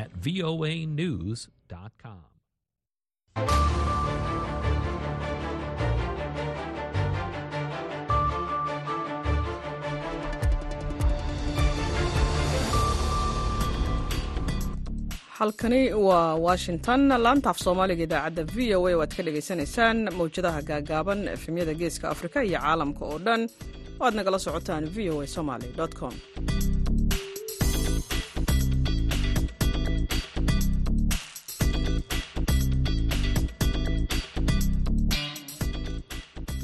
[0.00, 2.22] at voanews.com.
[15.38, 17.00] halkani waa washington.
[17.24, 22.38] Laanta af soomaaliga idaacadda v o a waad ka dhagaysanaysaan mawjadaha gaagaaban efemyada geeska afrika
[22.48, 23.42] iyo caalamka oo dhan.
[24.00, 25.68] Oo aad nagala socotaan v o a somaly
[26.00, 26.14] com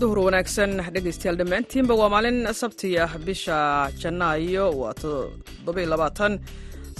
[0.02, 3.58] duhur wanaagsan dhegaystayaal dhammaantiinba waa maalin sabti ah bisha
[4.02, 6.32] janaayo waa todobayabaatan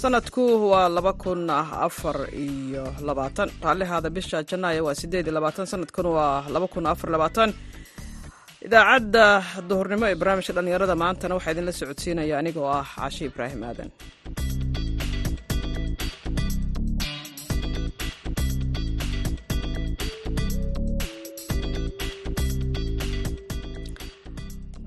[0.03, 1.41] sanadku waa laba kun
[1.87, 3.47] afar iyo labaatan.
[3.65, 5.65] Raallihaada bisha janaayo waa sideed iyo labaatan.
[5.73, 7.49] Sanadkuna waa laba kun afar labaatan.
[8.67, 9.25] Idaacadda
[9.69, 13.89] duhurnimo ee barnaamijka dhallinyarada maantana waxaa idinla socodsiinaya anigoo ah caashi ibraahim aadan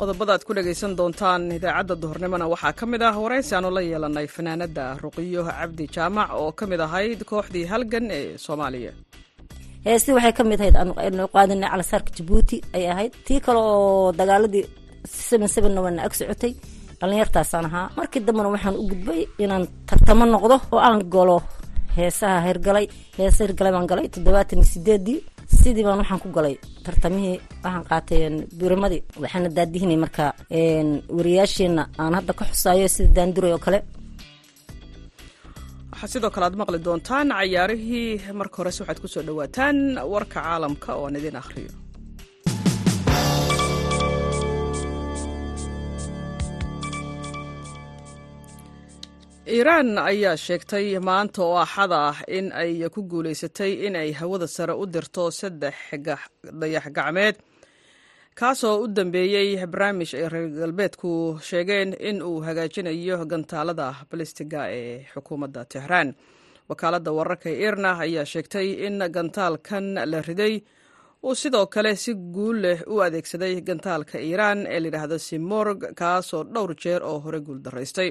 [0.00, 4.26] qodobada aad ku dhegaysan doontaan idaacadda duhurnimona waxaa ka mid ah waraysi aanu la yeelanay
[4.36, 8.92] fanaanadda ruqiyo cabdi jaamac oo ka mid ahayd kooxdii halgan ee soomaaliya.
[9.86, 14.64] Heestii waxay ka mid ahayd aanu qaadinay calasaarka jabuuti ay ahayd tii kale oo dagaaladii
[15.28, 16.52] seven sevenna ag socotay.
[17.00, 17.86] Dhallinyartaasaan ahaa.
[17.98, 21.38] Markii dambena waxaan u gudbay inaan tartamo noqdo oo aan galo
[21.96, 22.86] heesaha hergalay
[23.18, 25.18] heesa hergalay baan galay toddobaatan iyo sideedii
[25.60, 28.20] sidii baan waxaan ku galay tartamihii waxaan qaatay
[28.58, 30.24] birimadii waxaana daadihinay marka
[31.16, 33.78] wariyaasheena aan hadda ka xusaayo sida daanduray oo kale.
[35.92, 39.76] Waxaa sidoo kale aad maqli doontaan cayaarihii marka horese waxaad ku soo dhowaataan
[40.12, 41.70] warka caalamka oo aan idin akhriyo
[49.54, 54.74] iiraan ayaa sheegtay maanta oo axada ah in ay ku guulaysatay in ay hawada sare
[54.82, 55.74] u dirto saddex
[56.60, 57.36] dayax gacmeed.
[58.38, 61.10] Kaasoo u dambeeyey barnaamij ay reer galbeedku
[61.48, 66.08] sheegeen in uu hagaajinayo gantaalada balistiga ee xukuumadda tehraan
[66.68, 70.54] wakaaladda wararka irna ayaa sheegtay in gantaalkan la riday
[71.26, 76.72] uu sidoo kale si guul leh u adeegsaday gantaalka iiraan ee layidhaahdo simorg kaasoo dhowr
[76.82, 78.10] jeer oo hore guul daraystay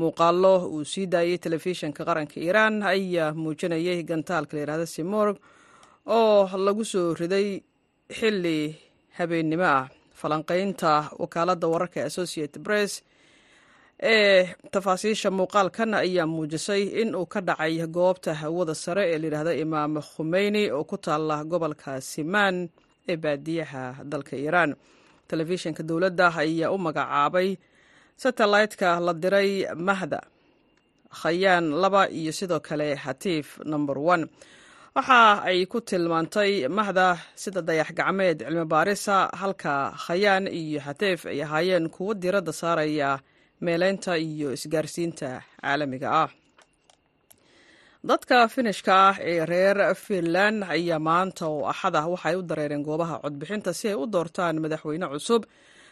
[0.00, 5.36] muuqaallo uu sii daayey telefishinka qaranka iiraan ayaa muujinayay gantaalka layidhahdo simorg
[6.06, 7.48] oo lagu soo riday
[8.18, 8.58] xilli
[9.18, 9.86] habeennimo ah.
[10.20, 12.92] Falanqaynta wakaaladda wararka associated press
[14.12, 19.92] ee tafaasiisha muuqaalkan ayaa muujisay in uu ka dhacay goobta hawada sare ee layidhahdo imaam
[20.10, 22.56] khumeyni oo ku taala gobolka simaan
[23.10, 23.82] ee baadiyaha
[24.12, 24.70] dalka iiraan
[25.28, 27.48] telefishinka dowladda ayaa u magacaabay
[28.16, 30.20] satellite-ka la diray mahda.
[31.20, 34.26] Khayaan laba iyo sidoo kale hatiif number one.
[34.96, 41.42] Waxa ay ku tilmaantay mahda sida dayax gacmeed cilmi baarisa halka khayaan iyo hatiif ay
[41.42, 43.20] ahaayeen kuwo diradda saaraya
[43.64, 46.30] meeleynta iyo isgaarsiinta caalamiga ah.
[48.04, 53.16] Dadka finishka ah ee reer finland ayaa maanta oo axad ah waxaay u dareereen goobaha
[53.24, 55.42] codbixinta si ay u doortaan madaxweyne cusub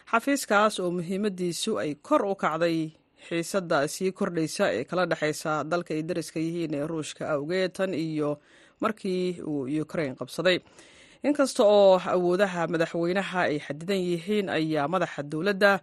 [0.09, 2.77] xafiiskaas oo muhiimadiisu ay kor u kacday
[3.27, 8.29] xiisadda sii kordhaysa ee kala dhexaysa dalka ay dariska yihiin ee ruushka awgeed tan iyo
[8.81, 10.57] markii uu ukrain qabsaday.
[11.23, 15.79] Inkasta oo awoodaha madaxweynaha ay xadidan yihiin ayaa madaxa dowladda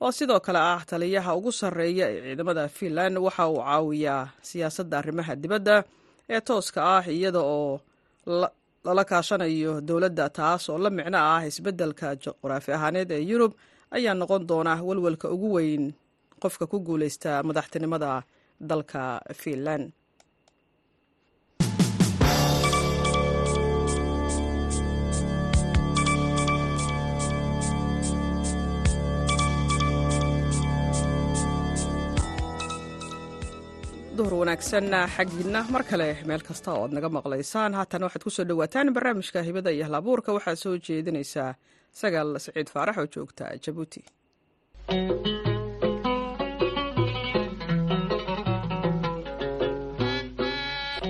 [0.00, 5.32] oo sidoo kale ah taliyaha ugu sarreeya ee ciidamada finland waxa uu caawiyaa siyaasadda arrimaha
[5.42, 5.76] dibadda
[6.32, 7.80] ee tooska ah iyada oo
[8.86, 13.52] lala kaashanayo dowladda taas oo la micno ah isbeddelka juqraafi ahaaneed ee yurub
[13.96, 15.84] ayaa noqon doona walwalka ugu weyn
[16.42, 18.10] qofka ku guulaysta madaxtinimada
[18.70, 19.02] dalka
[19.42, 19.84] finland
[34.20, 34.86] duhur wanaagsan
[35.16, 39.42] xaggiinna mar kale meel kasta oo aad naga maqlaysaan haatan waxaad ku soo dhowaataan barnaamijka
[39.48, 40.34] hibada iyo halabuurka.
[40.36, 41.50] Waxaa soo jeedinaysaa
[42.00, 44.00] sagaal siciid faarax oo joogta jabuuti.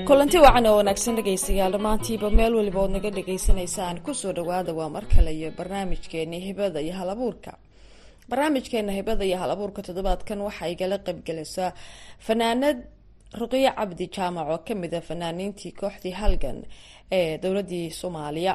[0.09, 4.89] Kulanti wacan oo wanaagsan dhegaystayaal dhammaantiiba meel weliba ood naga dhagaysanaysaan ku soo dhawaada waa
[4.97, 7.53] mar kale iyo barnaamijkeeni hibada iyo halabuurka.
[8.31, 9.51] Barnaamijkeena hibada iyo hal
[9.87, 11.71] toddobaadkan waxaa igala qaybgalaysaa
[12.27, 12.79] fanaanad
[13.39, 16.59] ruqiyo cabdi jaamac oo ka mid a fanaaniintii kooxdii halgan
[17.19, 18.55] ee dowladii soomaaliya.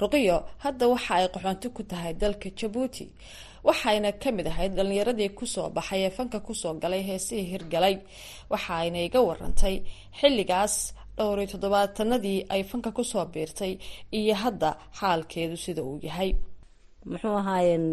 [0.00, 3.06] Ruqiyo hadda waxa ay qaxoonti ku tahay dalka jabuuti
[3.68, 7.94] waxayna ka mid ahayd dhalinyaradii ku soo baxay ee fanka ku soo galay heesihii hirgalay
[8.52, 9.76] waxaayna iga warantay
[10.18, 10.74] xilligaas
[11.16, 13.72] dhowriyo toddobaatanadii ay fanka ku soo biirtay
[14.18, 14.68] iyo hadda
[14.98, 16.30] xaalkeedu sida uu yahay.
[17.10, 17.86] Muxuu ahaayeen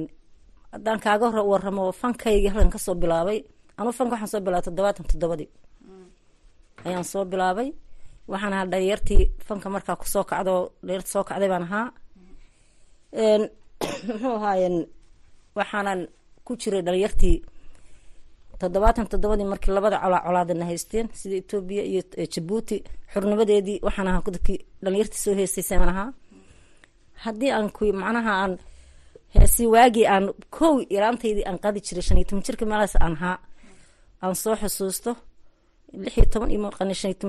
[0.74, 3.40] haddaan kaaga waramo fankaygii halkan ka soo bilaabay
[3.80, 5.50] anuu fanka waxaan soo bilaabay toddobaatan toddobadii.
[6.88, 7.70] Ayaan soo bilaabay.
[8.32, 10.54] Waxaan ahaa dhalinyartii fanka markaa ku soo kacdo
[10.84, 11.88] dhalinyarta soo kacday baan ahaa.
[14.08, 14.78] Muxuu ahaayeen
[15.58, 16.02] waxaanan
[16.46, 17.38] ku jiray dhalinyartii
[18.62, 22.02] toddobaatan toddobadii markii labada colaa colaadana haysteen sida etoobiya iyo
[22.34, 22.78] jabuuti
[23.12, 26.10] xurnimadeedii waxaan ahaa dadkii dhalinyartii soo heestaysaan ahaa.
[27.24, 28.54] Haddii aan ku macnaha aan
[29.36, 30.26] heesi waagii aan
[30.58, 33.38] kow iraantaydii aan qaadi jiray shan iyo toban jirka meelahaas aan ahaa
[34.24, 35.12] aan soo xusuusto
[36.04, 36.60] lix iyo toban iyo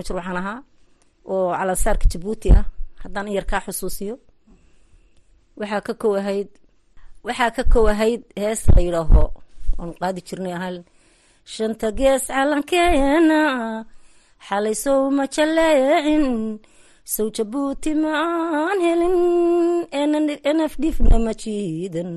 [0.07, 0.59] jir waxaan ahaa
[1.33, 2.65] oo calansaarka jabuuti ah
[3.03, 4.15] haddaan in yar kaa xusuusiyo.
[5.61, 6.49] Waxaa ka kow ahayd
[7.27, 9.25] waxaa ka kow ahayd hees la yidhaaho
[9.81, 10.73] aan qaadi jirnay ahaa
[11.55, 13.41] shanta gees calankeena
[14.47, 16.25] xalay sow ma jaleecin
[17.15, 18.11] sow jabuuti ma
[18.61, 19.17] aan helin
[20.59, 22.13] nf dhifna ma jiidan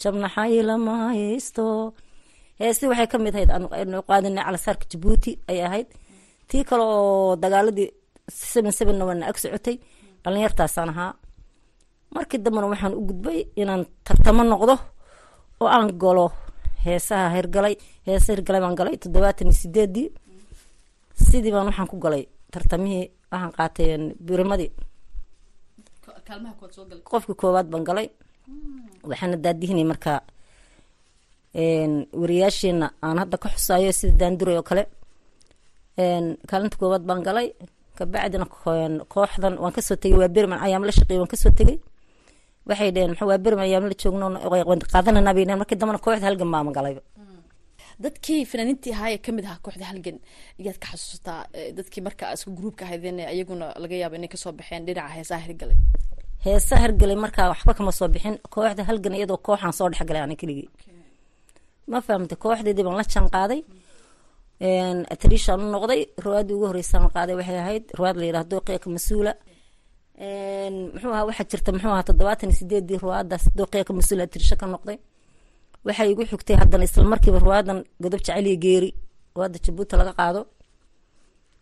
[0.00, 1.66] jabnaxayla ma haysto
[2.62, 5.88] heesti waxay ka mid ahayd aanu qaadinay calasaarka jabuuti ay ahayd.
[6.48, 7.88] Tii kale oo dagaaladii
[8.52, 9.76] seven sevenna waana ag socotay
[10.24, 11.12] dhalinyartaasaan ahaa.
[12.14, 14.74] Markii dambena waxaan u gudbay inaan tartamo noqdo
[15.60, 16.26] oo aan galo
[16.84, 17.74] heesaha hirgalay
[18.06, 20.08] heesa hirgalay baan galay toddobaatan iyo sideedii
[21.26, 22.22] sidii baan waxaan ku galay
[22.52, 23.88] tartamihii waxaan qaatay
[24.26, 24.70] birimadii
[27.10, 28.08] qofkii koowaad baan galay.
[29.08, 30.20] Waxaana daadihinay markaa
[31.54, 34.82] wariyaasheena aan hadda ka xusaayo sida daanduray oo kale.
[36.50, 37.48] Kaalinta koowaad baan galay.
[37.98, 38.46] Kabacdina
[39.14, 41.78] kooxdan waan ka soo tegay waa berman ayaam la shaqeey waan ka soo tegay
[42.68, 44.26] waxay dheheen waa berman ayaam la joogno
[44.92, 47.02] qaadananaa bay dheheen markii dambana kooxda halgan baama galayba
[48.02, 50.16] dadkii fanaaniintii ahaa ee ka mid ahaa kooxda halgan
[50.60, 51.40] iyaad ka xasuustaa
[51.76, 55.76] dadkii marka isku gruubka ahaydeen iyaguna laga yaabo inay ka soo baxeen dhinaca heesaha hirgalay.
[56.44, 58.36] Heesa hirgalay markaa waxba kama soo bixin.
[58.54, 60.68] Kooxda halgan iyadoo kooxaan soo dhexgalay ana keligii
[61.92, 63.60] ma fahamtay kooxdeedii baan la jaan qaaday
[65.12, 67.84] atrishaan u noqday ruwaadii ugu horeysaan qaaday waxay ahayd.
[67.98, 69.32] Ruwaad la yidhahdo dooqiya mas'uula.
[70.94, 74.66] Muxuu ahaa waxaa jirta muxuu ahaa toddobaatan iyo sideedii ruwaadaas dooqiya ka mas'uula atrisha ka
[74.74, 74.98] noqday.
[75.86, 78.90] Waxay igu xigtay haddana isla markiiba ruwaadan godob jaceliya geeri.
[79.34, 80.40] Ruwaada jabuuti laga qaado.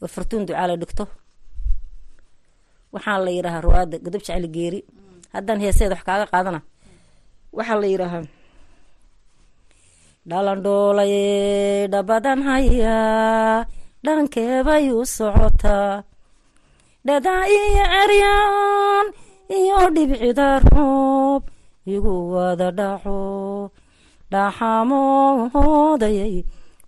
[0.02, 1.04] Oo fartuun ducaale dhigto.
[2.94, 4.80] Waxaa la yidhahaa ruwaada godob jaceli geeri.
[5.34, 6.60] Haddaan heeseeda wax kaaga qaadana.
[7.58, 8.24] Waxaa la yidhaahaa
[10.28, 13.00] dhalandhoolaye dhabadan haya
[14.04, 16.04] dhankeebay u socotaa
[17.06, 19.06] dhadaa iyo ceryaan
[19.58, 21.42] iyo dhibcida roob
[21.88, 23.20] igu wada dhaco
[24.32, 26.34] dhaxamoodayay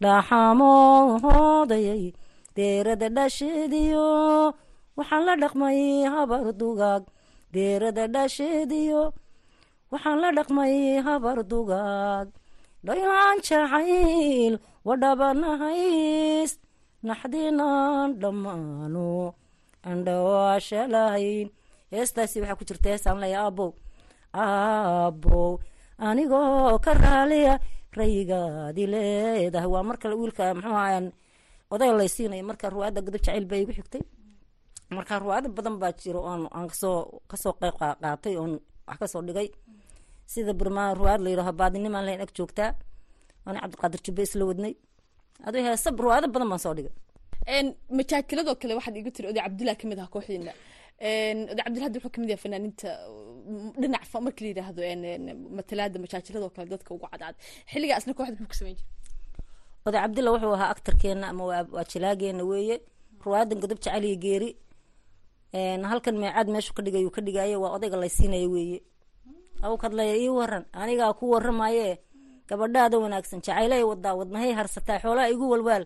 [0.02, 2.02] dhaxamoodayay
[2.56, 4.06] deerada dhasheediyo
[4.96, 5.78] waxaan la dhaqmay
[6.14, 7.02] habar dugaag
[7.55, 9.02] deerada dhasheediyo
[9.93, 10.75] waxaan la dhaqmay
[11.06, 12.28] habar dugaag
[12.87, 14.55] dhayaan jacayl
[14.87, 16.58] wadhabanahays
[17.08, 19.34] naxdinaan dhammaano
[19.90, 21.49] andhawaashalahayn
[21.93, 23.70] heestaasi waxaa ku jirta heesaan leeya aabow
[24.34, 25.50] aabow
[26.08, 27.55] anigoo ka raaliya
[27.99, 31.06] rayigaadi leedahay waa marka wiilka muxuu ahayan
[31.73, 34.02] odayga laysiinaya marka ruwaada godob jacayl baa igu xigtay.
[34.97, 36.99] Marka ruwaado badan baa jiro oon aan ka soo
[37.30, 38.52] ka soo qeyb qaatay oon
[38.88, 39.49] wax ka soo dhigay
[40.32, 42.70] sida burmaa ruwaad la yidhaho baadinimaan lahayn ag joogtaa.
[43.44, 44.74] Waana cabdiqaadir jubbe isla wadnay.
[45.46, 46.92] Aduu heesa ruwaado badan baan soo dhigay.
[47.98, 50.52] Majaajiladoo kale waxaad igu tiri oday cabdillah ka mid aha kooxdiina
[51.52, 52.88] oday cabdillah wuxuu ka mid yahay fanaaniinta
[53.80, 54.82] dhinac marka la yidhaahdo
[55.58, 57.34] matalaada majaajiladoo kale dadka ugu cadcad
[57.72, 58.90] xilligaa isna kooxda muxuu ka samayn jiray?
[59.86, 62.76] Oday cabdilla wuxuu ahaa actarkeena ama waa jilaageena weeye.
[63.24, 64.50] Ruwaadan godob jacaliya geeri.
[65.90, 68.78] Halkan meecaad meeshu ka dhigay ka dhigaaye waa odayga laysiinaya weeye
[69.62, 71.99] aw kadlaya ii waran anigaa ku waramaye
[72.49, 73.40] gabadhaada wanaagsan.
[73.47, 75.85] Jacaylay wadaa wadnahay harsataa xoolaha igu walwaal.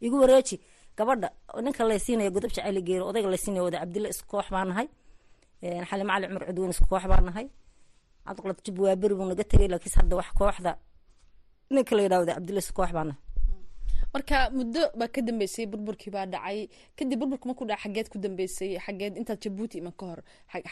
[0.00, 0.56] Igu wareeji.
[0.96, 1.28] Gabadha
[1.62, 4.86] ninka laysiinaya godob jacayli geeri odayga laysiinaya oday cabdilla isku koox baa nahay.
[5.88, 7.46] Xali macali cumar cudweyne isku koox baa nahay.
[8.26, 10.72] Cabdiqalad jub waa beri buu naga tegay laakiinse hadda wax kooxda.
[11.74, 13.20] Ninka la yidhaha oday cabdilla isku koox baa nahay
[14.14, 16.68] marka muddo baa ka dambeysay burburkii baa dhacay.
[16.96, 20.20] Kadib burburka markuu dhaca xageed ku dambeysay xageed intaad jabuuti iman ka hor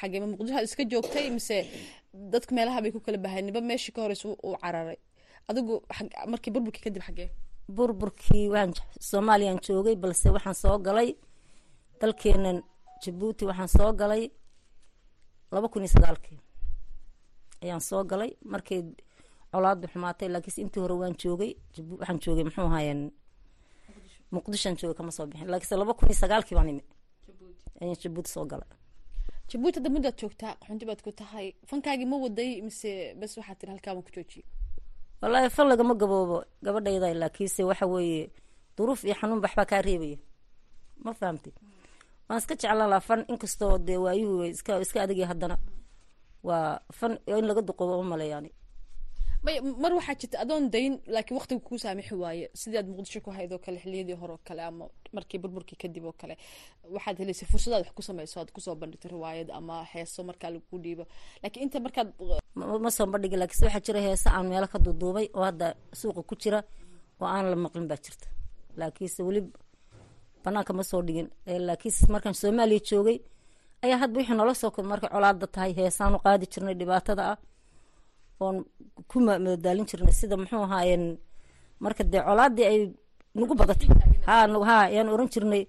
[0.00, 0.62] xagee ma muqdisho?
[0.62, 1.66] Iska joogtay mise
[2.14, 4.96] dadku meelaha bay ku kala bahay niba meeshii ka horeysa uu cararay.
[5.48, 5.82] Adigu
[6.28, 7.30] markii burburkii kadib xagee
[7.68, 11.14] burburkii waan soomaaliyaan joogay balse waxaan soo galay.
[12.00, 12.62] Dalkeenan
[13.02, 14.30] jabuuti waxaan soo galay.
[15.52, 16.38] Laba kun iyo sagaalkii
[17.62, 18.30] ayaan soo galay.
[18.44, 18.82] Markii
[19.52, 21.52] colaadu xumaatay laakiinse intii hore waan joogay.
[21.98, 23.10] Waxaan joogay muxuu ahaayeen
[24.34, 25.48] muqdishoan joogay kama soo bixin.
[25.52, 26.82] Laakiinse laba kun iyo sagaalkii baan imi
[27.80, 28.68] ayaan jabuuti soo galay.
[29.50, 33.70] Jabuuti hadda muddaad joogtaa qaxoonti baad ku tahay fankaagii ma waday mise bes waxaad tiri
[33.72, 34.44] halkaa waan ku joojiye
[35.22, 38.30] wallaahi fan lagama gaboobo gabadhayda laakiinse waxa weeye
[38.76, 40.18] duruuf iyo xanuun baxbaa kaa reebaya
[41.04, 41.52] ma fahamtay
[42.28, 45.56] waan iska jeclaan lahaa fan inkastoo dee waayuhu iska iska adagya haddana.
[46.48, 48.50] Waa fan in laga duqobo uma maleeyaani
[49.44, 52.46] may mar waxaa jirta adoon dayn laakiin waqtiga kuu saamixi waaye.
[52.60, 54.84] Sidii aad muqdisho ku hayd kale xiliyadii hore oo kale ama
[55.16, 56.34] markii burburkii kadib oo kale
[56.94, 60.78] waxaad helaysay fursadaad wax ku samayso aad ku soo bandhigto riwaayad ama heeso markaa lagu
[60.84, 61.04] dhiibo.
[61.42, 62.08] Laakiin inta markaad
[62.84, 65.66] ma soo bandhigi laakiinse waxaa jira heese aan meelo ka duuduubay oo hadda
[66.00, 66.58] suuqa ku jira
[67.20, 68.26] oo aan la maqlin baa jirta.
[68.80, 69.40] Laakiinse weli
[70.44, 71.28] banaanka ma soo dhigin.
[71.46, 73.18] Eh, laakiinse markaan soomaaliya joogay
[73.84, 77.36] ayaa hadba wixii noola soo kor markay colaada tahay heesaanu qaadi jirnay dhibaatada ah
[78.42, 78.56] oon
[79.10, 81.04] ku ma- madadaalin jirnay sida muxuu ahaayeen
[81.82, 82.78] marka dee colaadii ay
[83.38, 83.88] nagu badatay.
[84.28, 85.62] Ha ayaan oran jirnay.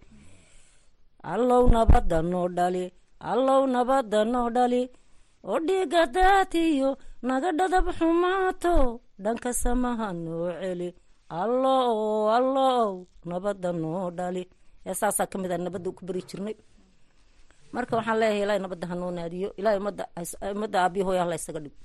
[1.34, 2.86] Allow nabada noo dhali
[3.32, 4.82] allow nabada noo dhali.
[5.48, 6.90] Oo dhiiga daatiyo
[7.28, 8.76] naga dhadab xumaato.
[9.24, 10.90] Dhanka samaha noo celi
[11.42, 12.88] allow allow
[13.30, 14.44] nabada noo dhali.
[15.00, 16.56] Saasaa ka mid ah nabadda ku beri jirnay.
[17.74, 19.50] Marka waxaan leeyahay ilaahay nabadda hanoo naadiyo.
[19.60, 20.04] Ilaahay ummadda
[20.56, 21.76] ummadda aabiyo hooya hala isaga dhig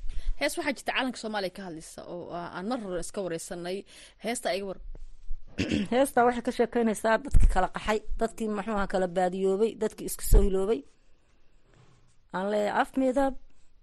[0.41, 3.79] hees waxaa jirta calanka soomaaliya ka hadlaysa oo ah, aan mar hore iska wareysanay.
[4.25, 4.81] Heesta iga war.
[5.93, 10.81] Heestaa waxay ka sheekeynaysaa dadkii kala qaxay dadkii muxuuha kala baadiyoobay dadkii isku soo hiloobay.
[12.37, 13.35] Aan leeyahay af midab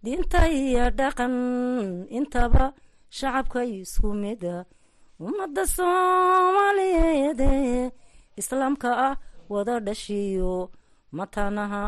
[0.03, 1.35] diinta iyo dhaqan
[2.17, 2.65] intaba
[3.17, 4.55] shacabka isku mida
[5.27, 7.83] ummadda soomaaliyeed ee
[8.41, 9.15] islaamka ah
[9.53, 10.55] wada dhashiyo
[11.17, 11.83] matanaha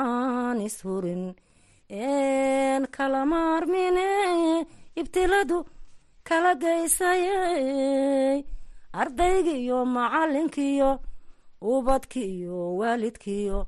[0.00, 1.22] aan ishurin
[1.90, 4.08] een kala maarmine
[5.00, 5.58] ibtiladu
[6.28, 8.44] kala geysayey.
[9.00, 10.90] Ardaygiiyo macalinkiiyo
[11.72, 13.58] ubadkiiyo waalidkiiyo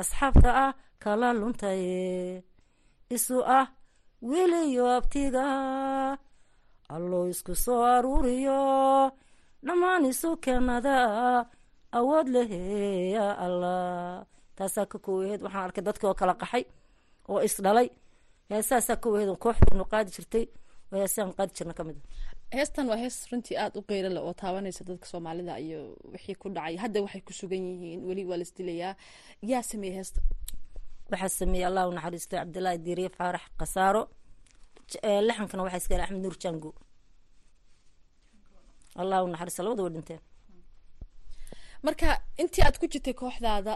[0.00, 2.42] asxaabta ah kala luntaye
[3.16, 3.66] isu ah
[4.28, 5.46] wiliyo abtiga
[6.94, 8.60] allo isku soo aruuriyo.
[9.66, 10.96] Dhammaan isu keenada
[11.98, 14.24] awood leheya allah.
[14.56, 16.64] Taasaa ka koowaheed waxaan arkay dadkii oo kala qaxay
[17.30, 17.88] oo isdhalay
[18.50, 20.44] heesaasaa ka waheed kooxdeenu qaadi jirtay.
[20.92, 21.98] Oo heesaan qaadi jirna ka mid
[22.52, 25.80] a heestan waa hees runtii aada u qeyro leh oo taabanaysa dadka soomaalida iyo
[26.12, 26.76] wixii ku dhacay.
[26.84, 28.94] Hadda waxay ku sugan yihiin weli waa laisdilayaa
[29.50, 30.20] yaa sameeyey heesta.
[31.10, 34.02] Waxaa sameeyey allah u naxariisto cabdilaahi diiriye faarax khasaaro.
[35.28, 36.70] Lixankana waxaa iska axmed nuur jango
[39.02, 40.20] allah u naxariisto labada way dhinteen
[41.86, 42.08] marka
[42.42, 43.74] intii aad ku jirtay kooxdaada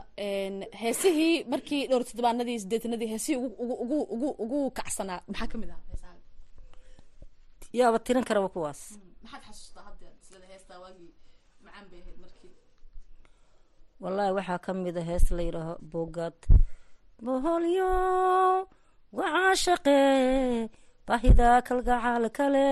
[0.82, 3.74] heesihii markii dhowr toddobaanadii sideetanadii heesihii ugu
[4.14, 5.20] ugu ugu kacsanaa.
[5.28, 6.14] Maxaa ka mid ah heesaha
[7.78, 8.80] yaaba tirin karaba kuwaas.
[9.22, 11.10] Maxaad xasuustaa hadda sida heestaa waagii
[11.64, 12.52] macaan bay ahayd markii?
[14.02, 16.38] Wallaahi waxaa ka mid a hees la yidhaaho bogaad.
[17.24, 17.90] Boholyo
[19.18, 19.98] wacaashaqe
[21.08, 22.66] bahida kalgacal kale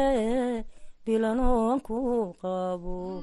[1.04, 1.96] bilanoon ku
[2.42, 3.22] qabo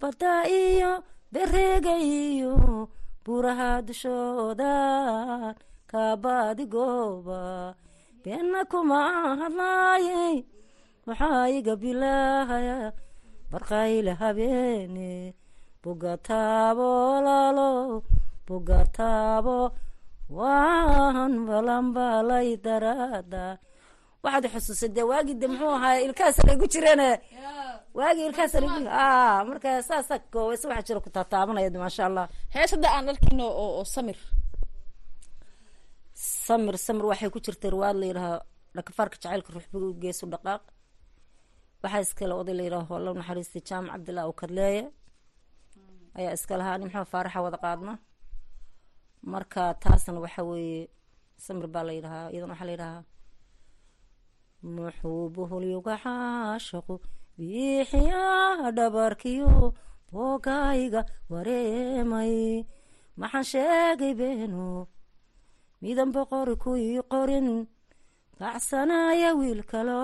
[0.00, 0.92] badda iyo
[1.32, 2.88] bereega iyo
[3.24, 4.74] buraha dushooda
[5.90, 7.74] kaabaadi gooba
[8.22, 8.98] beena kuma
[9.40, 10.36] hadlaayey
[11.06, 12.92] waxaa iga bilaahaya
[13.50, 15.34] barqayla habeene
[15.82, 16.90] bugataabo
[17.26, 17.70] lalo
[18.46, 19.58] bugataabo
[20.38, 23.58] waan balanbalay daraada
[24.22, 27.10] waxaad xusuusay dee waagii de muxuu ahaa ilkahaas laygu jireene
[27.98, 29.06] waagii ilkahaas laygu a
[29.50, 32.24] marka saasa kooweyse waxaa jira ku taataabanaya maasha allah.
[32.54, 34.18] Hees hadda aan arkino oo oo samir.
[36.46, 38.32] Samir samir waxay ku jirtay riwaad la yidhaha
[38.76, 40.62] dhakafaarka jacaylka ruuxbigu geesu dhaqaaq.
[41.82, 44.82] Waxaa iskale oday la yidhaho alla naxariistay jaamac cabdillah oo kadleeye
[46.18, 47.92] ayaa iska lahaa maxamed faaraxa wada qaadna
[49.32, 50.80] marka taasna waxa weeye
[51.44, 53.02] samir baa la yidhahaa iyadana waxaa la yidhahaa
[54.76, 56.94] muxuu buhulyuga caashaqu
[57.40, 59.48] biixiyaa dhabarkiyo
[60.12, 61.00] boogayga
[61.32, 62.34] wareemay
[63.20, 64.66] maxaan sheegay beeno
[65.82, 67.48] midan boqori ku ii qorin
[68.40, 69.98] bacsanaya wiil kalo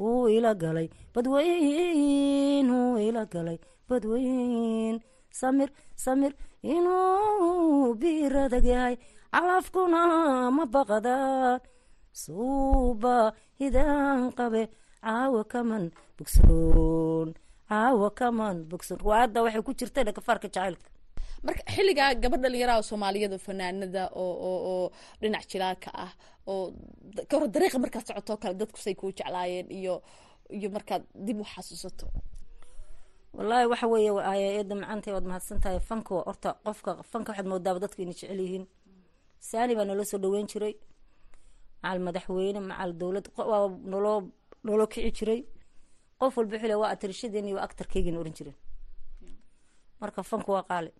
[0.00, 3.58] wuu ila galay badweyn wuu ila galay
[3.88, 4.96] badweyn
[5.40, 5.70] samir
[6.04, 6.32] samir
[6.74, 8.96] inuu biiradag yahay
[9.32, 10.00] calafkuna
[10.56, 11.60] ma baqadaan
[12.22, 13.16] suuba
[13.60, 14.62] hidaan qabe
[15.04, 15.84] caawa kaman
[16.18, 17.28] bogsoon
[17.70, 20.88] caawa kaman bogsoon riwaayadda waxay ku jirtay dhakafaarka jacaylka
[21.46, 24.86] marka xilligaa gabadh dhalinyaraha oo soomaaliyada fanaanada oo oo oo
[25.20, 26.12] dhinac jilaaka ah
[26.52, 26.64] oo
[27.30, 29.94] ka hor dariiqa markaad socotoo kale dadku say kuu jeclaayeen iyo
[30.58, 32.06] iyo markaad dib u xasuusato.
[33.36, 34.10] Wallaahi waxa weeye
[34.58, 38.64] eeda macantay waad mahadsan tahay fanka horta qofka fanka waxaad moodaaba dadku inay jecel yihiin.
[39.48, 40.74] Saani baa naloo soo dhaweyn jiray.
[41.82, 44.18] Macal madaxweyne macal dowlad waa naloo
[44.64, 45.40] naloo kici jiray.
[46.20, 48.56] Qof walba xile waa atirishadeen waa actarkeygiina oran jireen
[50.00, 50.90] marka fanka waa qaali.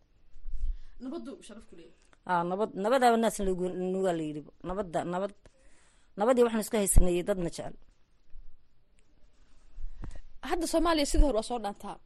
[2.30, 4.42] A nabad nabadaaba naas nugaa la yidhi.
[4.68, 5.33] Nabadda nabad
[6.18, 7.75] nabadii waxaan isku haysanayay dadna jecel.
[10.50, 11.97] Hadda soomaaliya sidii hore waa soo dhaantaa.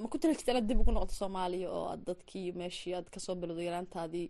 [0.00, 3.18] Ma ku tali jirta inaad dib ugu noqoto soomaaliya oo aad dadkii meeshii aad ka
[3.20, 4.28] soo bilowdo yaraantaadii?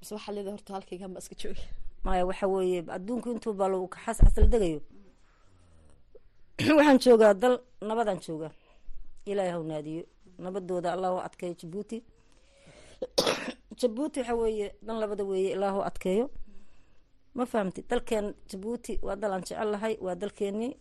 [0.00, 1.64] Mise waxaad leedahay horta halkaygan ba iska joogi.
[2.04, 4.80] Maya waxa weeye adduunku intuu baa lagu xas xasla degayo
[6.76, 8.52] waxaan joogaa dal nabadaan joogaa
[9.26, 10.04] ilaahay haw naadiyo.
[10.38, 12.04] Nabadooda allahu adkeeyo jabuuti
[13.80, 16.30] jabuuti waxa weeye dan labada weeye ilaahu adkeeyo.
[17.34, 20.72] Ma fahamti dalkeen jabuuti waa dal aan jecel lahay waa dalkeenii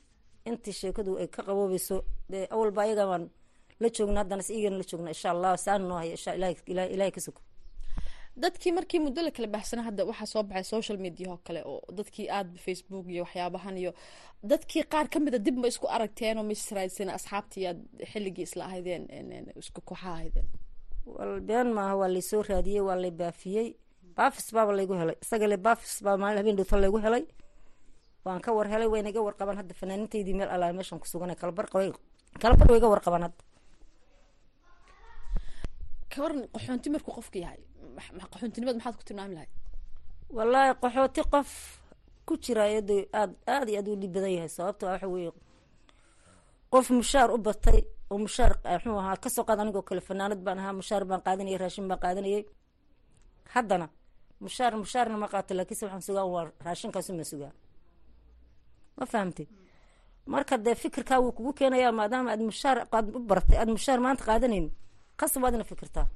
[0.46, 1.98] intii sheekadu ay ka qaboobayso
[2.32, 3.30] dee awalba ayaga baan
[3.80, 6.36] la joogna haddana sigana la joogna insha allah saan noo haya
[6.94, 7.22] ilahay ka
[8.38, 11.82] dadkii markii muddo la kala baxsana hadda waxaa soo baxay social media oo kale oo
[11.98, 13.92] dadkii aada facebook iyo waxyaabahan iyo
[14.52, 17.80] dadkii qaar kamida dib ma isku aragteen oo ma israadsen asxaabtii aad
[18.12, 19.04] xilligii isla ahaydeen
[19.62, 20.48] isku kooxa ahaydeen.
[21.06, 23.68] Wal been maaha waa laysoo raadiyey waa lay baafiyey.
[24.18, 25.16] Baafis baaba laygu helay.
[25.24, 27.24] Isaga le baafis baa maalin habeen dhowta laygu helay.
[28.26, 31.66] Waan ka war helay wayna iga warqabaan hadda fanaaniintaydii meel alaa meeshan ku suganay kalabar
[32.42, 33.42] kalabar way iga warqabaan hadda.
[36.14, 37.62] Kawaran qaxoonti markuu qofka yahay
[38.32, 39.52] qaxoontinimad maxaad ku tilmaami lahayd
[40.38, 41.50] wallaahi qaxooti qof
[42.28, 45.32] ku jira iyado aad aad iyo aad u dhib badan yahay sababto waxa weeye
[46.74, 47.80] qof mushaar u batay
[48.12, 51.58] oo mushaar muxuu ahaa ka soo qaad anigoo kale fanaanad baan ahaa mushaar baan qaadanayay
[51.64, 52.44] raashin baan qaadanayay
[53.54, 53.88] haddana
[54.46, 57.54] mushaar mushaarna ma qaato laakiinse waxaan sugaa waa raashinkaasu ma sugaa
[58.98, 59.48] ma fahamtay
[60.34, 64.24] marka dee fikirkaa wuu kugu keenayaa maadaama aad mushaar aad u baratay aad mushaar maanta
[64.30, 64.68] qaadanayn
[65.20, 66.08] qasab waad ina fikirtaa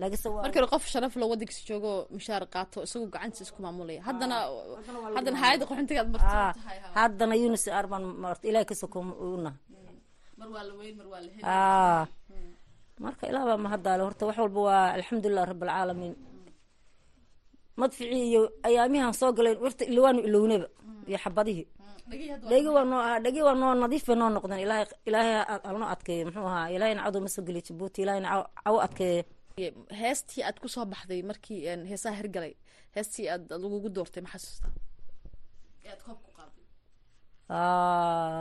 [0.00, 4.36] markii qof sharaf lo wadankiisa joogo mushaar qaato isagu gacantiisa isku maamulaya haddana
[5.16, 8.96] haddana hayadda qaxoontigaad Aa, martahay haddana unis ar baan marta ilahay ka soko
[9.36, 9.56] unaha
[10.40, 12.02] mar waa la weyn mar waa la heli aa
[13.04, 16.14] marka ilaah baa mahadaale horta wax walba waa alxamdulilah rabalcaalamiin
[17.80, 20.66] madficii iyo ayaamihan soo galeen horta ilawaanu ilownaba
[21.08, 21.66] iyo xabadihii
[22.50, 25.88] dhegi waa noo ahaa dhegi waa noo nadiif bay noo noqdeen ilaahay ilaahay ha- halnoo
[25.94, 29.22] adkeeyo muxuu ahaa ilaahayna cadow ma soo geliyo jabuuti ilaahayna caw- cawo adkeeyo
[30.02, 32.54] heestii aad ku soo baxday markii heesaha hirgalay
[32.96, 34.72] heestii aad lagugu doortay ma xasuustaa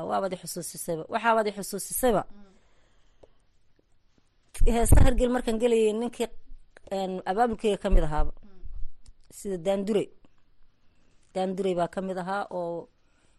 [0.10, 2.22] waabaad i xusuusisayba waxaabaad i xusuusisayba
[4.76, 6.28] heesta hargel markaan gelayay ninkii
[7.30, 8.32] abaabulkeyga ka mid ahaaba.
[9.38, 10.08] Sida daandurey
[11.34, 12.90] daandurey baa ka mid ahaa oo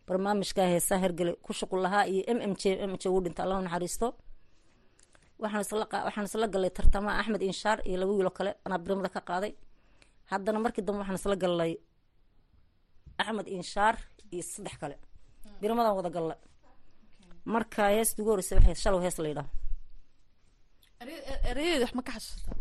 [0.07, 3.63] barnaamijka heesaha hergele ku shuqul lahaa iyo m m j m j uu dhinta allahu
[3.67, 4.07] naxariisto
[5.43, 9.53] waxaan isla galay tartamaha axmed inshaar iyo laba wiilo kale anaa birimada ka qaaday.
[10.31, 11.73] Haddana markii dambe waxaan isla galnay
[13.23, 13.95] axmed inshaar
[14.35, 14.97] iyo saddex kale.
[15.61, 16.35] Birimadan wada galla
[17.55, 19.49] marka heesta ugu horeysa waxay shalow hees la yidhaha
[21.51, 22.57] erayadeeda wax ma ka xasuustaa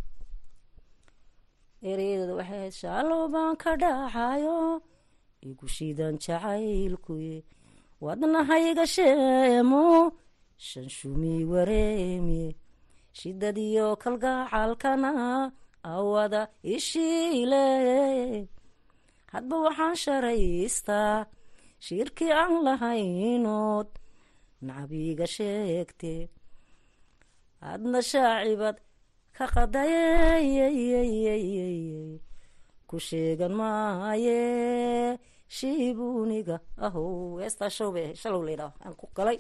[1.92, 4.58] ereyadeeda waxay ahayd shalow baan ka dhacayo
[5.50, 7.38] igu shiidan jacaylkuye
[8.06, 9.84] wadnahayga sheemo
[10.68, 12.48] shanshumi wareemiye
[13.18, 15.12] shidadiyo kalgacalkana
[15.84, 16.42] awada
[16.76, 17.66] ishiile
[19.34, 21.16] hadba waxaan sharaystaa
[21.86, 23.90] shirkii aan lahaynood
[24.66, 26.14] nacabiga sheegte.
[27.64, 28.76] Hadna shaacibad
[29.38, 32.20] ka qadayeyeyeyeyey
[32.90, 34.40] ku sheegan maaye
[35.48, 37.40] shiibuniga ahow.
[37.42, 38.42] Heestaa show bay ahayd shalow
[38.84, 39.38] aan ku galay.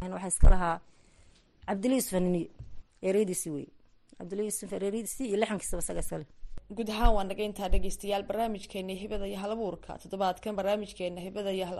[0.00, 0.76] Waxaa iska lahaa
[1.66, 2.14] cabdili yusuf
[3.02, 3.66] ereediisi wey.
[4.18, 6.26] Cabdili yusuf ereediisi iyo lixankiisaba isaga iskale
[6.76, 9.52] guud ahaan waa naga dhegeystayaal barnaamijkeena hibada iyo hal
[10.02, 11.78] toddobaadkan barnaamijkeena hibada iyo hal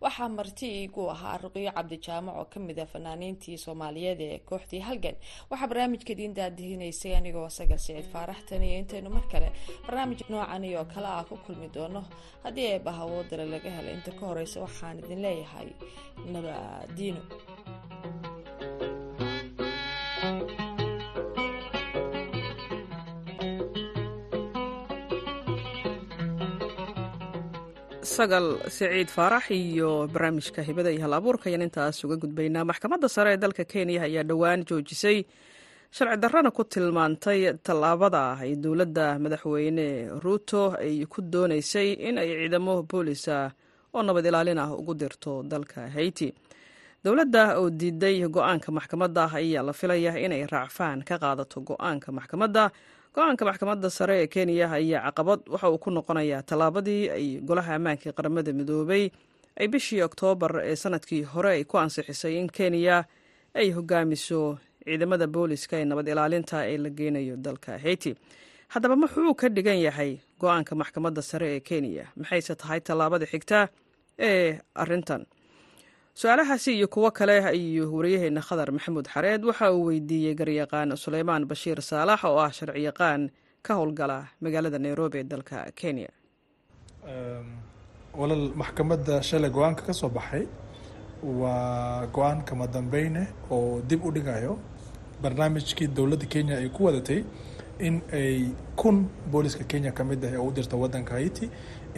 [0.00, 4.80] waxaa marti igu ahaa ruqiyo cabdi jaamac oo ka mid ah fanaaniintii soomaaliyeed ee kooxdii
[4.88, 5.16] halgan.
[5.50, 9.52] Waxaa barnaamijka idiin daadihinaysay anigoo sagal siciid faaraxtan iyo intaynu mar kale
[9.86, 12.02] barnaamij noocan oo kale ah ku kulmi doono.
[12.44, 15.68] Haddii eebbaha awoodale laga helay inta ka horeysa waxaan idin leeyahay
[16.32, 17.22] nabadiino
[28.16, 28.46] sagal
[28.76, 31.48] siciid faarax iyo barnaamijka hibada iyo hal abuurka.
[31.48, 35.18] Ayaan intaas uga gudbaynaa maxkamadda sare ee dalka kenya ayaa dhowaan joojisay
[35.96, 39.86] sharci darrana ku tilmaantay tallaabada ay dowladda madaxweyne
[40.22, 43.50] ruuto ay ku doonaysay in ay ciidamo boolisa
[43.94, 46.28] oo nabad ilaalin ah ugu dirto dalka haiti.
[47.04, 52.70] Dowladda oo diiday go'aanka maxkamadda ayaa la filaya inay raacfaan ka qaadato go'aanka maxkamadda
[53.14, 58.12] go'aanka maxkamadda sare ee kenya ayaa caqabad waxa uu ku noqonayaa tallaabadii ay golaha ammaanka
[58.16, 59.04] qaramada midoobay
[59.60, 63.04] ay bishii oktoobar ee sannadkii hore ay ku ansixisay in kenya
[63.54, 68.14] ay hogaamiso ciidamada booliska ee nabad ilaalinta ee la geynayo dalka haiti.
[68.72, 73.68] Haddaba muxuu ka dhigan yahay go'aanka maxkamadda sare ee kenya maxayse tahay tallaabada xigta
[74.18, 75.26] ee arintan
[76.14, 81.80] su'aalahaasi iyo kuwo kale ayuu wariyaheena khadar maxamuud xareed waxa uu weydiiyey garyaqaan suleymaan bashiir
[81.82, 83.30] saalax oo ah sharciyaqaan
[83.62, 86.08] ka howlgala magaalada nairobi ee dalka kenya.
[88.20, 90.44] Walal maxkamadda shalay go'aanka ka soo baxay
[91.22, 94.58] waa go'aan kama dambeyne oo dib u dhigayo
[95.22, 97.24] barnaamijkii dowladda kenya ay ku wadatay
[97.80, 101.48] in ay kun booliska kenya ka mid ah oo u dirta wadanka haiti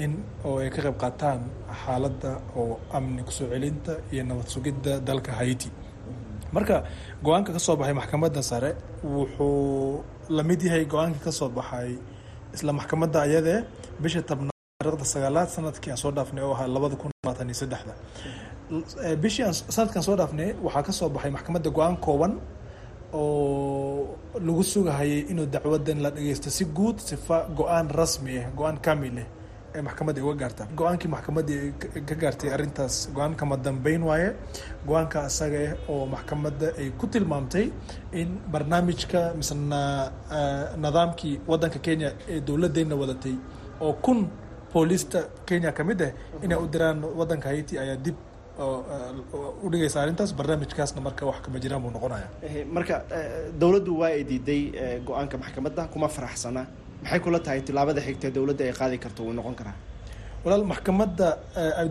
[0.05, 0.13] in
[0.45, 1.41] oo ay ka qayb qaataan
[1.83, 2.31] xaaladda
[2.61, 5.71] oo amni ku soo celinta iyo nabad sugidda dalka haiti.
[6.55, 6.77] Marka
[7.25, 8.71] go'aanka ka soo baxay maxkamadda sare
[9.03, 10.03] wuxuu
[10.37, 11.91] la mid yahay go'aankii ka soo baxay
[12.55, 13.61] isla maxkamadda ayadee
[14.03, 17.93] bisha tabnaad sagaalaad sannadkii aan soo dhaafnay oo ahaa labada kun labaatan iyo saddexda.
[19.23, 19.45] Bishii
[19.77, 22.33] sanadkan soo dhaafnay waxaa ka soo baxay maxkamadda go'aan kooban
[23.13, 29.17] oo lagu sugahayay inuu dacwadan la dhageysto si guud sifa go'aan rasmi ah go'aan kamil
[29.23, 29.29] ah
[29.77, 31.55] ee maxkamadda uga gaarta go'aankii maxkamadda
[32.09, 34.29] ka gaartay arrintaas go'aan kama dambeyn waaye.
[34.89, 37.67] Go'aanka asaga ah oo maxkamadda ay ku tilmaamtay
[38.21, 39.81] in barnaamijka misena
[40.85, 43.35] nidaamkii wadanka kenya ee dowladdeena wadatay
[43.81, 44.29] oo kun
[44.73, 46.13] boolista kenya ka mid ah
[46.45, 48.15] inay u diraan wadanka haiti ayaa dib
[49.65, 50.31] u dhigaysa arrintaas.
[50.39, 52.29] Barnaamijkaasna marka wax kama jiraan buu noqonaya
[52.77, 52.97] marka
[53.61, 54.63] dowladdu waa ay diiday
[55.07, 56.63] go'aanka maxkamadda kuma faraxsana
[57.05, 59.77] maxay kula tahay tilaabada xigta dowladda ay qaadi karto wuu noqon karaa?
[60.45, 61.29] Walaal maxkamadda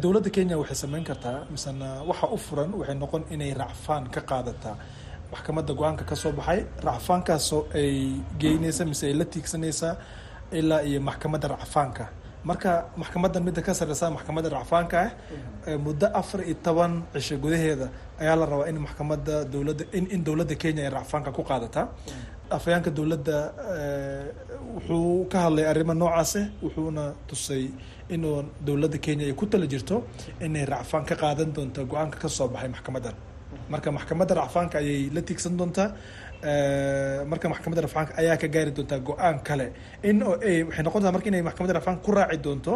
[0.03, 4.75] dowladda kenya waxay sameyn kartaa misena waxa u furan waxay noqon inay racfaan ka qaadataa
[5.33, 7.93] maxkamadda go'aanka ka soo baxay racfaankaasoo ay
[8.41, 9.93] geynaysa mise ay la tiigsanaysaa
[10.59, 12.05] ilaa iyo maxkamadda racfaanka
[12.49, 12.71] marka
[13.01, 14.97] maxkamaddan midda ka sareysa maxkamadda racfaanka
[15.67, 17.87] ah muddo afar iyo toban cisho gudaheeda
[18.21, 21.85] ayaa la rabaa in maxkamadda dowladda in in dowladda kenya ay racfaanka ku qaadataa
[22.57, 23.37] afhayaanka dowladda
[24.75, 27.63] wuxuu ka hadlay arrimo noocaase wuxuuna tusay
[28.13, 28.37] inuu
[28.67, 29.95] dowladda kenya ay ku tala jirto
[30.45, 33.15] inay racfaan ka qaadan doonto go'aanka ka soo baxay maxkamaddan
[33.71, 35.87] marka maxkamadda racfaanka ayay la tiigsan doontaa
[37.31, 39.67] marka maxkamadda rafcaanka ayaa ka gaari doontaa go'aan kale.
[40.09, 42.73] In waxay noqon doontaa marka inay maxkamadda rafcaanka ku raaci doonto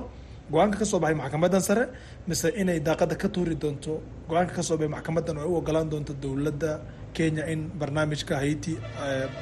[0.54, 1.84] go'aanka ka soo baxay maxkamaddan sare
[2.28, 3.94] mise inay daaqada ka tuuri doonto
[4.30, 6.72] go'aanka ka soo baxay maxkamaddan oo ay u ogolaan doonto dowladda
[7.14, 8.74] kenya in barnaamijka haiti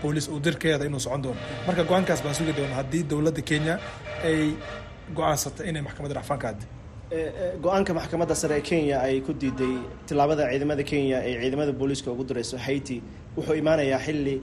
[0.02, 1.40] booliis uu dirkeeda inuu socon doono.
[1.68, 3.74] Marka go'aankaas baan sugi doona haddii dowladda kenya
[4.28, 4.40] ay
[5.18, 6.66] go'aansata inay maxkamadda rafcaanka aadi
[7.64, 9.76] go'aanka maxkamadda sare ee kenya ay ku diiday
[10.08, 12.98] tilaabada ciidamada kenya ee ciidamada booliiska ugu direyso haiti
[13.38, 14.36] wuxuu imaanayaa xilli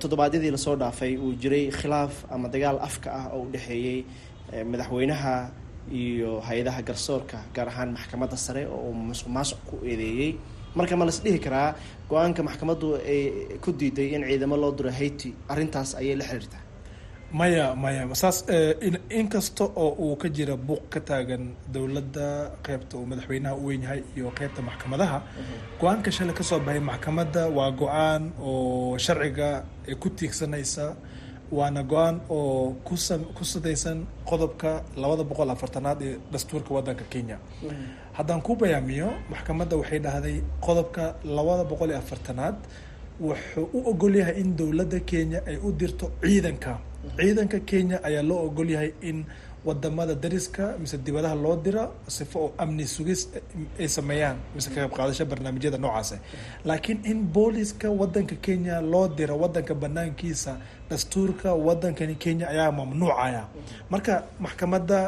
[0.00, 3.98] toddobaadyadii la soo dhaafay uu jiray khilaaf ama dagaal afka ah oo u dhexeeyey
[4.70, 5.50] madaxweynaha
[5.92, 10.30] iyo hay'adaha garsoorka gaar ahaan maxkamadda sare oo uu musuq maasuq ku eedeeyey
[10.76, 11.68] marka ma las dhihi karaa
[12.10, 13.22] go'aanka maxkamaddu ay
[13.64, 16.62] ku diiday in ciidamo loo diro haiti arrintaas ayay la xiriirtaa.
[17.38, 18.38] Maya maya saas
[19.20, 22.28] inkasta oo uu ka jira buuq ka taagan dowladda
[22.66, 25.18] qeybta uu madaxweynaha u weyn yahay iyo qeybta maxkamadaha
[25.80, 29.48] go'aanka shalay ka soo baxay maxkamadda waa go'aan oo sharciga
[29.88, 30.86] ay ku tiigsanaysa
[31.58, 33.98] waana go'aan oo kusa ku sadaysan
[34.30, 34.70] qodobka
[35.02, 37.36] labada boqol afartanaad ee dastuurka waddanka kenya
[38.18, 41.04] haddaan ku bayaamiyo maxkamadda waxay dhahday qodobka
[41.36, 42.56] labada boqol iyo afartanaad.
[43.26, 46.72] Wuxuu u ogol yahay in dowladda kenya ay u dirto ciidanka.
[47.18, 49.18] Ciidanka kenya ayaa loo ogol yahay in
[49.66, 53.20] waddamada dariska mise dibadaha loo dira sifo oo amni sugis
[53.80, 56.10] ay sameeyaan mise ka qayb qaadasho barnaamijyada noocaas
[56.68, 60.52] laakiin in booliska wadanka kenya loo diro wadanka banaankiisa
[60.90, 63.42] dastuurka wadankani kenya ayaa mamnuucaya.
[63.92, 65.00] Marka maxkamadda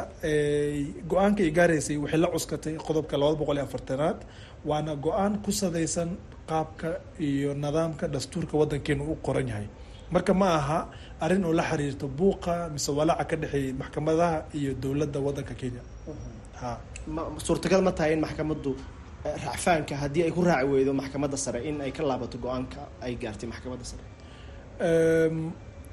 [1.10, 4.18] go'aanka ay gaaraysay waxay la cuskatay qodobka labada boqol iyo afartanaad
[4.68, 6.10] waana go'aan ku sadaysan
[6.50, 6.90] qaabka
[7.28, 9.68] iyo nidaamka dastuurka wadankeenu u qoran yahay.
[10.14, 10.78] Marka ma aha
[11.20, 15.80] arrin oo la xiriirto buuqa mise walaaca ka dhexeeyay maxkamadaha iyo dowladda wadanka kenya.
[16.60, 16.70] Ha
[17.46, 18.72] suurtagal ma tahay in maxkamaddu
[19.46, 23.48] racfaanka haddii ay ku raaci weydo maxkamadda sare in ay ka laabato go'aanka ay gaartay
[23.52, 24.04] maxkamadda sare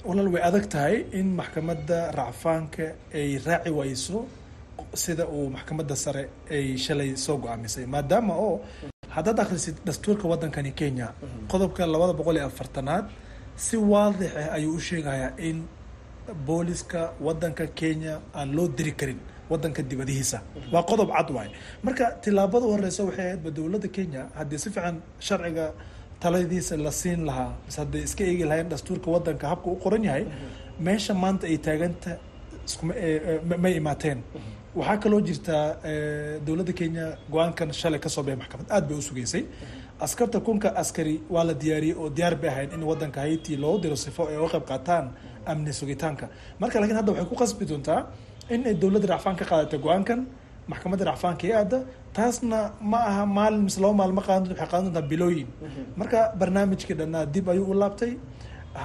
[0.08, 2.86] walaal way adag tahay in maxkamadda racfaanka
[3.20, 4.18] ay raaci wayso
[5.04, 6.24] sida uu maxkamadda sare
[6.56, 8.56] ay shalay soo go'aamisay maadaama oo
[9.16, 11.08] haddaad akhrisid dastuurka wadankani kenya
[11.52, 13.06] qodobka labada boqol iyo afartanaad
[13.66, 15.58] si waadix ah ayuu u sheegayaa in
[16.48, 19.20] booliska wadanka kenya aan loo diri karin
[19.52, 20.40] wadanka dibadihiisa.
[20.74, 21.50] Waa qodob cad waay.
[21.86, 24.96] Marka tilaabada horeysa waxay ahaydba dowladda kenya haddii si fiican
[25.28, 25.66] sharciga
[26.24, 27.52] taladiisa la siin lahaa.
[27.66, 30.24] Mise hadday iska eegi lahayn dastuurka wadanka habka u qoran yahay
[30.86, 32.12] meesha maanta ay taaganta
[32.68, 32.94] iskuma
[33.64, 34.20] may imaateen.
[34.80, 35.64] Waxaa kaloo jirtaa
[36.46, 38.66] dowladda kenya go'aankan shalay ka soo baxay maxkamad.
[38.76, 39.44] Aad bay u sugeysay.
[40.06, 43.96] Askarta kunka askari waa la diyaariyey oo diyaar bay ahayd in wadanka haiti loo diro
[43.96, 45.06] sifo ay uga qayb qaataan
[45.52, 46.26] amni sugitaanka.
[46.62, 48.02] Marka laakiin hadda waxay ku qasbi doontaa
[48.54, 50.20] in ay dowladda racfaan ka qaadatay go'aankan
[50.72, 51.78] maxkamadda racfaanka ee aada
[52.18, 52.60] taasna
[52.92, 55.48] ma aha maalin mise laba maalin ma qaadan doonta waxay qaadan doontaa bilooyin.
[56.00, 58.12] Marka barnaamijkii dhannaa dib ayuu u laabtay.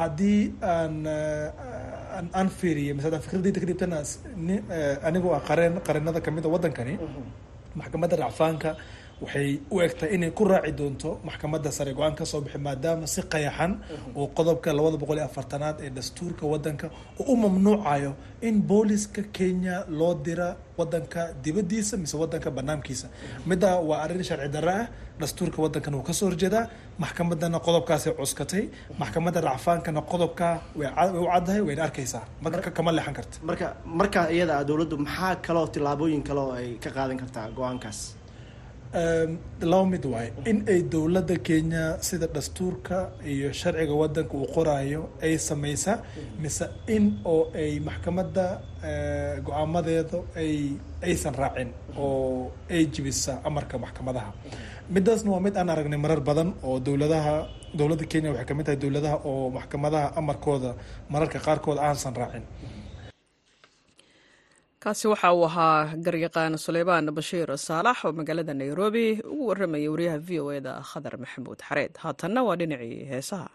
[0.01, 0.41] Haddii
[0.73, 0.95] aan
[2.39, 3.99] aan fiiriye mise hadaan fikradayda ka dhibtana
[5.09, 6.95] anigoo ah qareen qareenada ka mid a wadankani
[7.81, 8.71] maxkamadda racfaanka
[9.25, 13.21] waxay u egtahay inay ku raaci doonto maxkamadda sare go'aan ka soo bixi maadaama si
[13.33, 13.73] qayaxan
[14.19, 16.87] oo qodobka labada boqol iyo afartanaad ee dastuurka wadanka
[17.21, 18.13] oo u mamnuucayo
[18.49, 23.07] in booliska kenya loo dira wadanka dibadiisa mise wadanka banaankiisa.
[23.49, 24.87] Midda waa arrin sharci darre ah
[25.21, 26.65] dastuurka wadankan wuu ka soo horjeedaa
[27.03, 28.65] maxkamadana qodobkaasay cuskatay
[29.01, 30.89] maxkamadda racfaankana qodobkaa way
[31.23, 32.25] u caddahay wayna arkaysaa.
[32.45, 33.37] Marka kama leexan karta.
[33.49, 33.67] Marka
[34.01, 38.01] markaa iyada dowladdu maxaa kaloo tillaabooyin kale oo ay ka qaadan kartaa go'aankaas
[38.93, 42.99] laba mid waaye in ay dowladda kenya sida dastuurka
[43.33, 45.93] iyo sharciga wadanka uu qoraayo ay samaysa
[46.43, 46.65] mise
[46.97, 48.47] in oo ay maxkamadda
[49.47, 50.53] go'aamadeeda ay
[51.09, 54.31] aysan raacin oo ay jibisa amarka maxkamadaha.
[54.95, 57.35] Midaasna waa mid aan aragnay marar badan oo dowladaha
[57.79, 60.71] dowladda kenya waxay ka mid tahay dowladaha oo maxkamadaha amarkooda
[61.13, 62.45] mararka qaarkood aansan raacin
[64.83, 70.31] kaasi waxa uu ahaa garyaqaan suleymaan bashiir saalax oo magaalada nairobi ugu warramaya wariyaha v
[70.45, 71.93] o eda khadar maxamuud xareed.
[72.03, 73.49] Haatanna waa dhinacii heesaha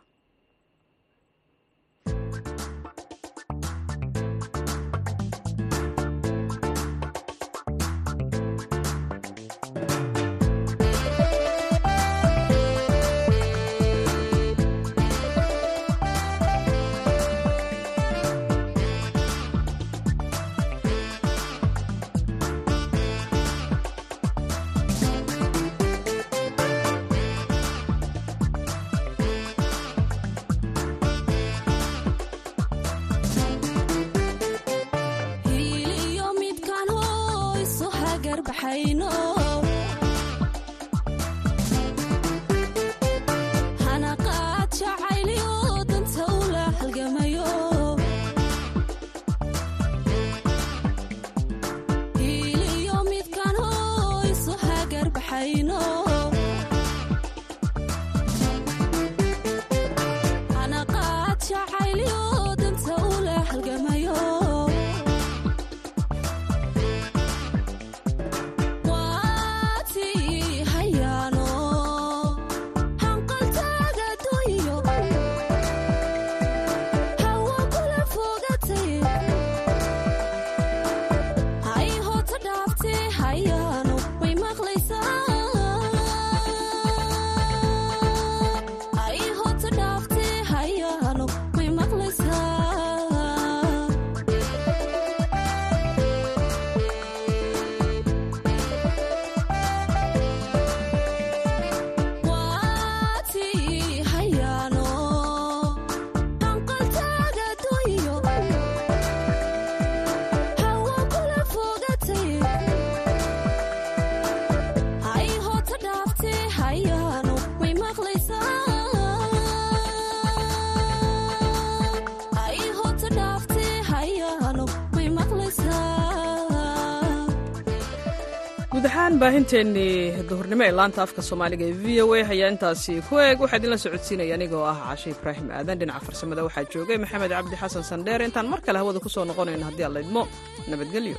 [129.37, 133.37] ahaan baahinteennii duhurnimo ee laanta afka soomaaliga ee v o a ayaa intaasi ku eeg
[133.43, 135.77] waxaa idinla socodsiinaya anigoo ah cashe ibraahim aadan.
[135.79, 139.65] Dhinaca farsamada waxaa joogay maxamed cabdi xasan sandheer intaan mar kale hawada ku soo noqonayno
[139.69, 140.23] haddii alla idmo
[140.71, 141.17] nabadgelyo